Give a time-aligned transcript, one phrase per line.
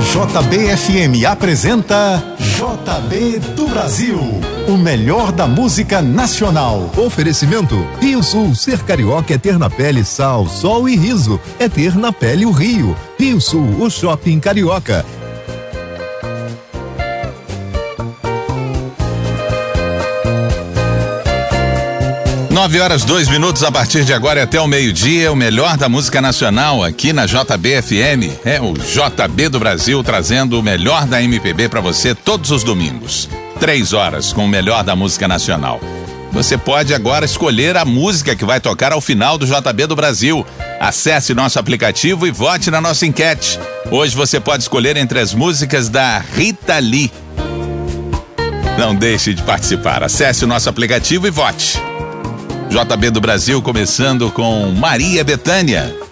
[0.00, 4.18] JBFM apresenta JB do Brasil,
[4.68, 6.88] o melhor da música nacional.
[6.96, 11.96] Oferecimento Rio Sul, ser carioca é ter na pele sal, sol e riso, é ter
[11.96, 12.96] na pele o Rio.
[13.18, 15.04] Rio Sul, o shopping carioca.
[22.58, 26.20] 9 horas, 2 minutos a partir de agora até o meio-dia, o melhor da música
[26.20, 28.36] nacional aqui na JBFM.
[28.44, 33.28] É o JB do Brasil trazendo o melhor da MPB para você todos os domingos.
[33.60, 35.80] Três horas com o melhor da música nacional.
[36.32, 40.44] Você pode agora escolher a música que vai tocar ao final do JB do Brasil.
[40.80, 43.56] Acesse nosso aplicativo e vote na nossa enquete.
[43.88, 47.12] Hoje você pode escolher entre as músicas da Rita Lee.
[48.76, 50.02] Não deixe de participar.
[50.02, 51.87] Acesse o nosso aplicativo e vote.
[52.70, 56.07] JB do Brasil começando com Maria Betânia.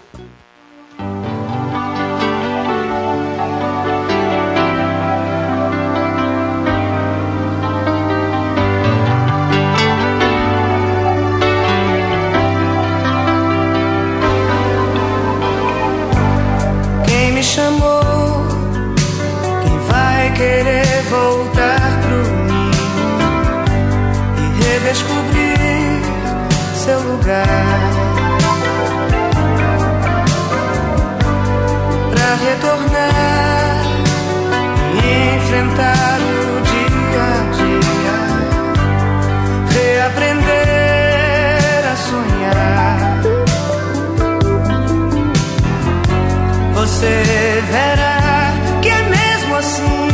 [47.62, 50.08] Verá que é mesmo assim,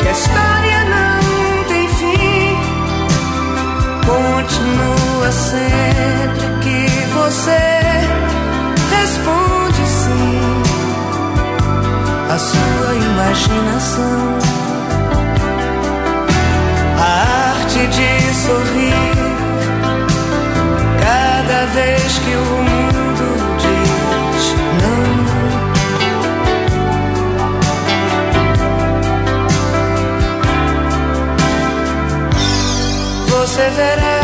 [0.00, 2.56] que a história não tem fim.
[4.06, 7.62] Continua sempre que você
[8.96, 10.62] responde sim.
[12.30, 14.38] A sua imaginação,
[16.98, 18.83] a arte de sorrir
[33.56, 34.23] perseverar.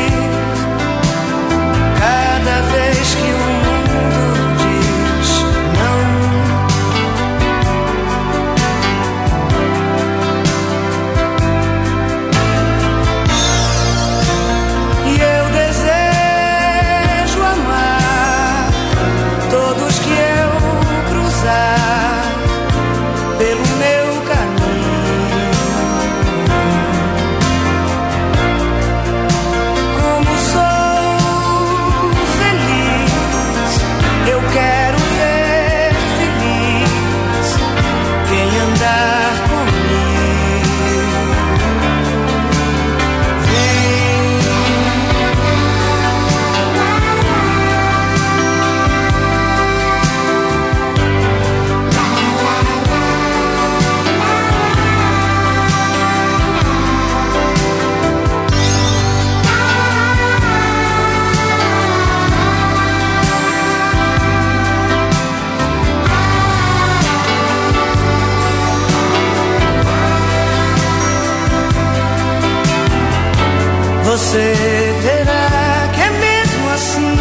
[74.31, 77.17] você verá que é mesmo assim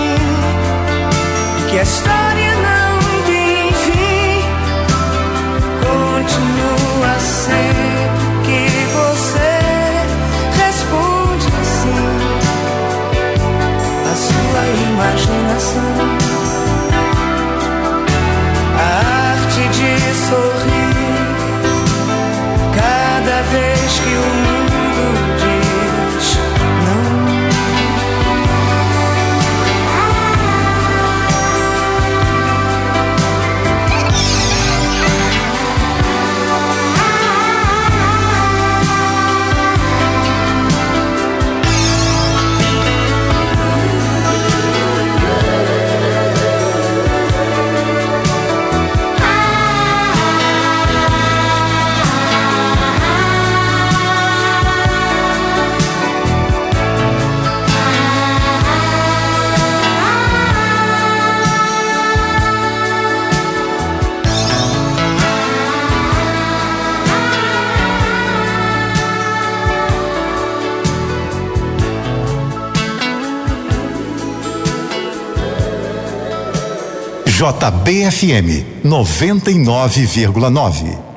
[1.69, 1.83] que a
[77.59, 81.10] JBFM 99,9.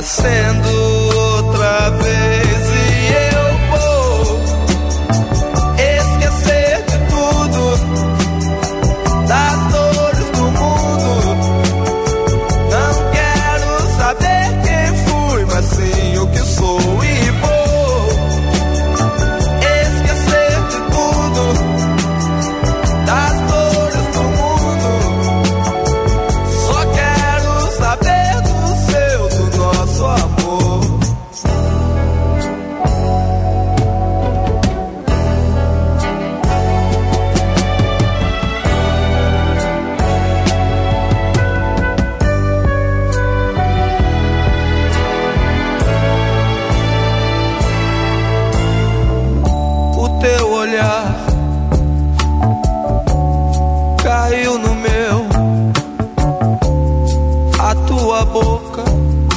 [0.00, 2.39] nascendo outra vez.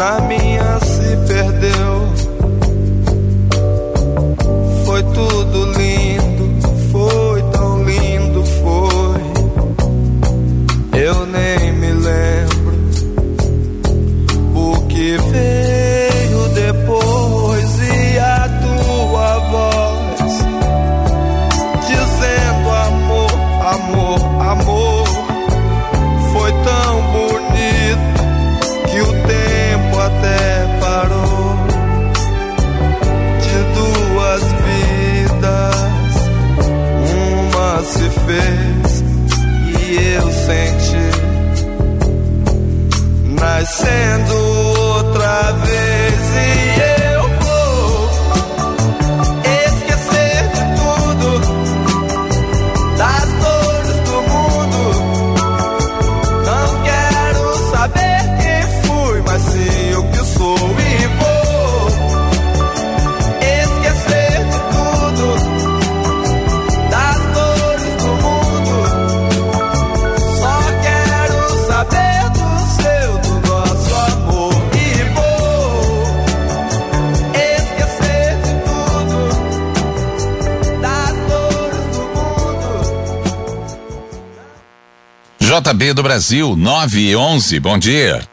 [0.03, 0.32] na minha
[40.45, 40.97] sente
[43.39, 45.62] nascendo outra vez.
[85.53, 87.59] JB do Brasil, 9 e 11.
[87.59, 88.27] Bom dia.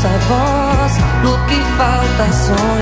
[0.00, 0.92] Nossa voz
[1.22, 2.79] no que falta sonhar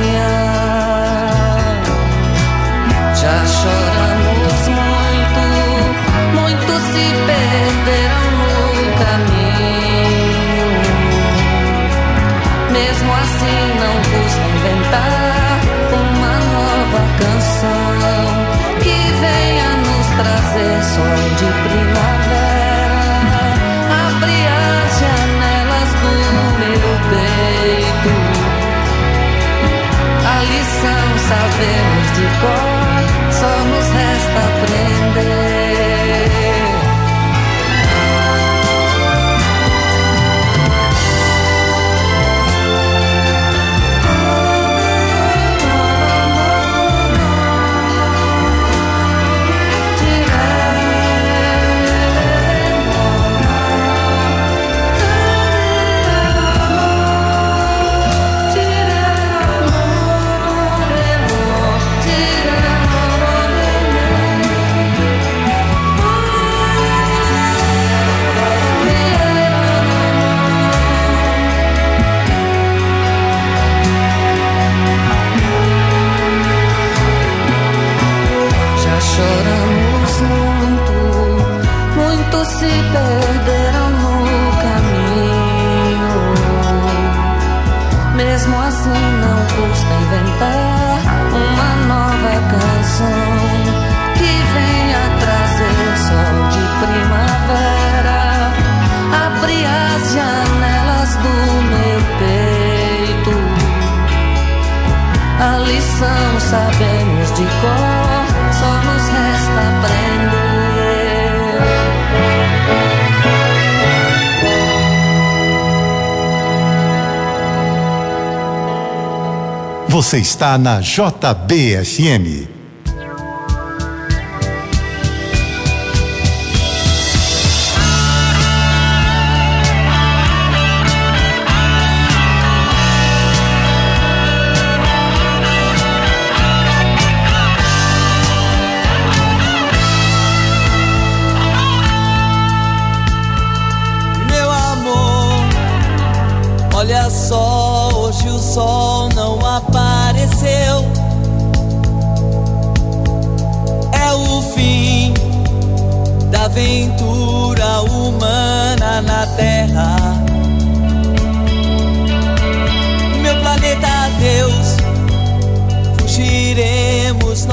[119.99, 122.58] Você está na JBFM.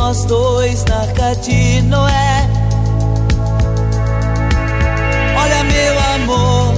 [0.05, 2.47] Nós dois na arca de Noé.
[5.35, 6.73] Olha, meu amor,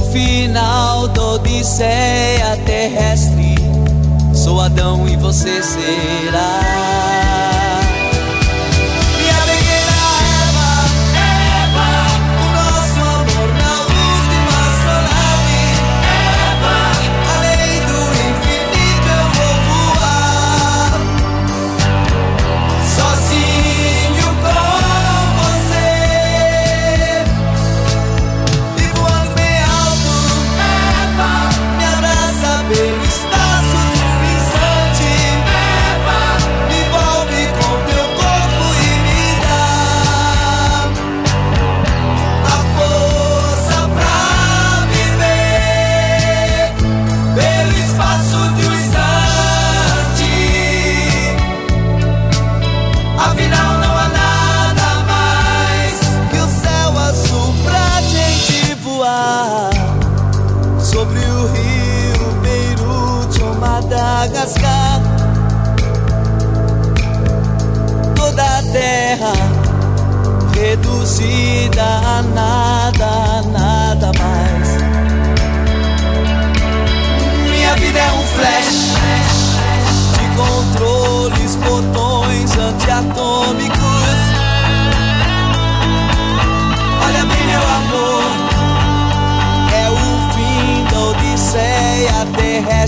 [0.00, 3.56] o final da Odisseia terrestre.
[4.32, 7.41] Sou Adão e você será.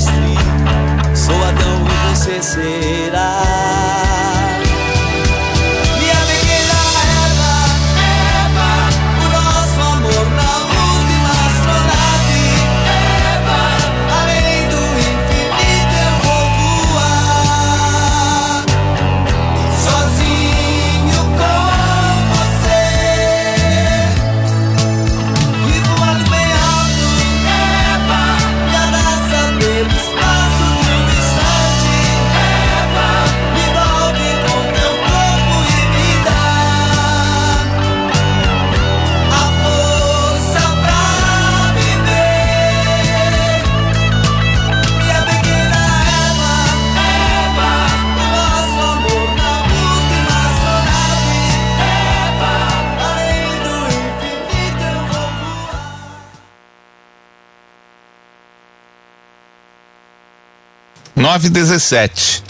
[0.05, 1.17] Terrestre.
[1.17, 4.24] Sou Adão e você será.
[61.25, 62.43] 917.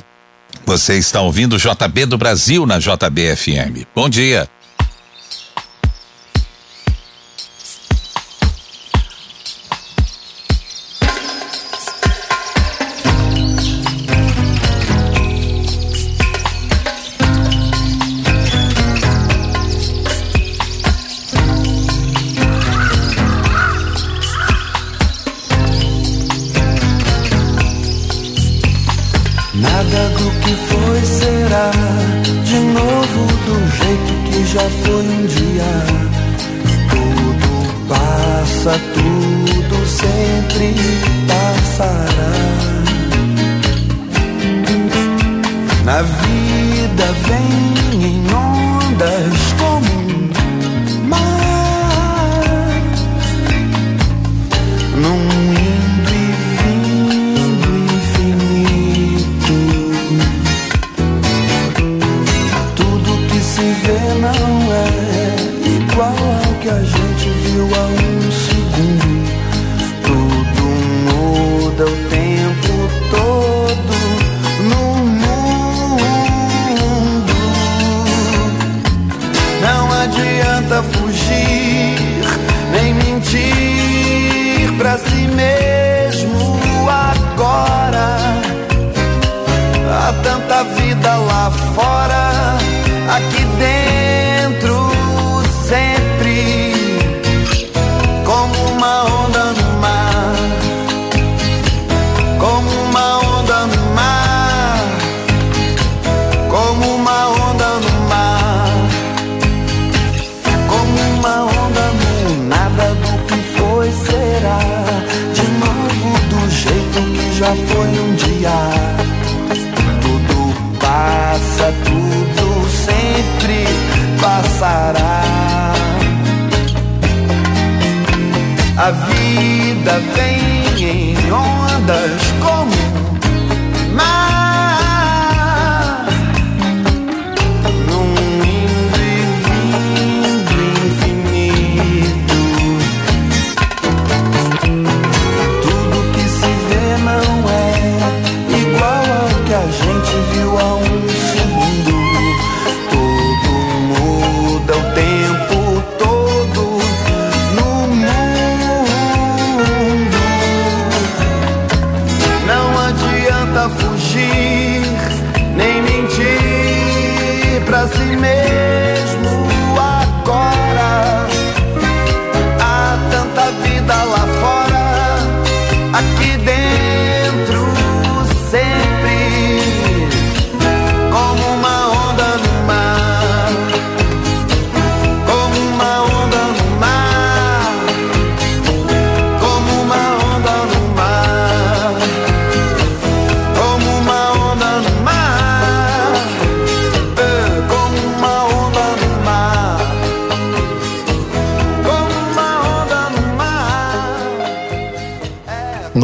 [0.66, 3.86] Você está ouvindo JB do Brasil na JBFM.
[3.94, 4.48] Bom dia.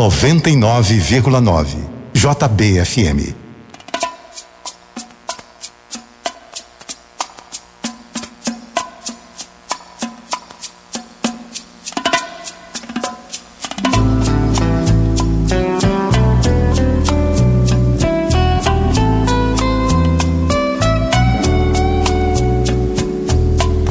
[0.09, 1.77] 99,9.
[2.15, 3.35] JBFM.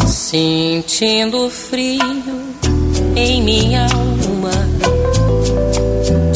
[0.07, 1.99] Sentindo frio
[3.15, 4.08] em minha alma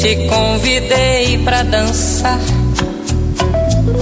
[0.04, 2.38] te convidei pra dançar,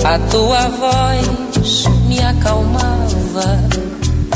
[0.03, 3.59] a tua voz me acalmava.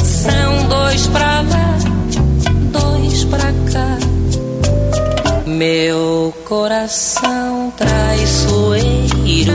[0.04, 1.76] São dois pra lá,
[2.72, 3.98] dois pra cá.
[5.48, 9.54] Meu coração traiçoeiro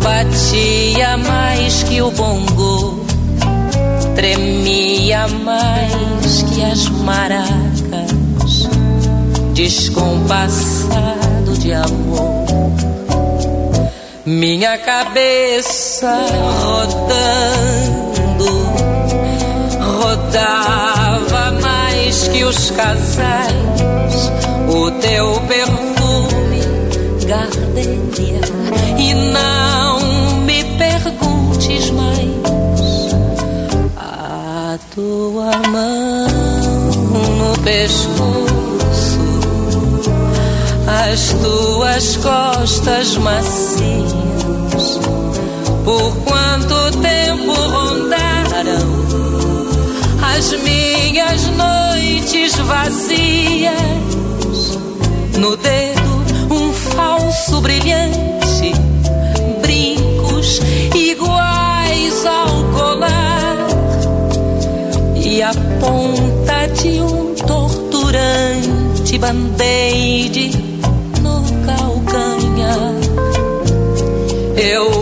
[0.00, 3.04] batia mais que o bongo,
[4.14, 7.65] tremia mais que as maras
[9.56, 12.46] descompassado de amor.
[14.26, 16.12] Minha cabeça
[16.60, 18.44] rodando,
[20.02, 23.54] rodava mais que os casais.
[24.68, 26.60] O teu perfume,
[27.26, 28.42] gardenia,
[28.98, 30.00] e não
[30.44, 32.28] me perguntes mais.
[33.96, 36.26] A tua mão
[37.38, 38.45] no pescoço
[41.12, 44.12] as tuas costas macias.
[45.84, 48.78] Por quanto tempo rondaram
[50.36, 53.72] as minhas noites vazias?
[55.38, 58.72] No dedo, um falso brilhante,
[59.62, 60.60] brincos
[60.94, 63.56] iguais ao colar
[65.14, 70.65] e a ponta de um torturante bandeira.
[74.66, 74.95] Eu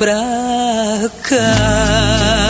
[0.00, 2.49] pra cá.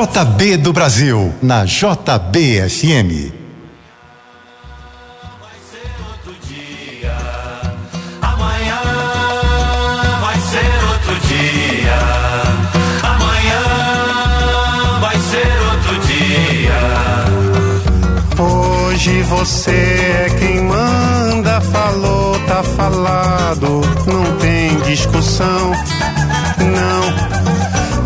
[0.00, 3.34] JB do Brasil, na JBFM.
[8.22, 8.80] Amanhã
[10.22, 11.98] vai ser outro dia.
[13.02, 13.62] Amanhã
[15.02, 16.80] vai ser outro dia.
[18.42, 25.72] Hoje você é quem manda, falou, tá falado, não tem discussão,
[26.58, 27.29] não.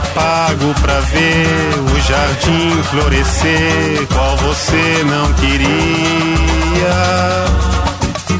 [0.00, 1.46] Pago pra ver
[1.92, 6.86] o jardim florescer, qual você não queria.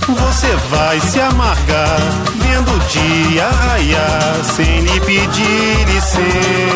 [0.08, 1.98] Você vai se amargar
[2.36, 6.75] vendo o dia raiar sem lhe pedir licença.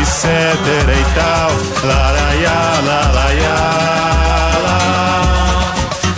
[0.00, 0.24] etc
[0.88, 1.50] e tal.
[1.84, 3.58] Laraiá, laraiá.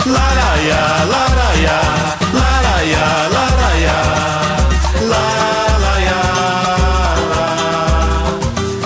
[0.05, 1.81] Laraiá, laraiá,
[2.33, 3.99] laraiá, laraiá.
[5.09, 6.21] Laraiá,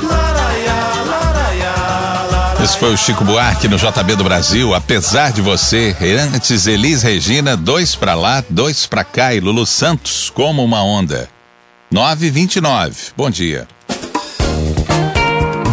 [0.04, 5.96] laraiá, laraiá, Esse foi o Chico Buarque no JB do Brasil, apesar de você.
[6.34, 11.30] Antes, Elis Regina, dois pra lá, dois pra cá e Lulu Santos, como uma onda.
[11.92, 13.12] 929.
[13.16, 13.68] Bom dia.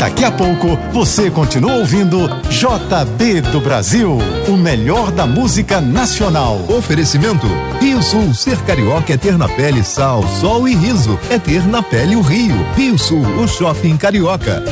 [0.03, 6.59] Daqui a pouco você continua ouvindo JB do Brasil, o melhor da música nacional.
[6.69, 7.47] Oferecimento
[7.81, 11.17] Rio Sul, ser carioca é ter na pele sal, sol e riso.
[11.31, 12.57] É ter na pele o Rio.
[12.75, 14.65] Rio Sul, o shopping carioca.